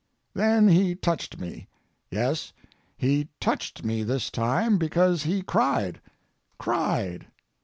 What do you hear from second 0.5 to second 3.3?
he touched me. Yes, he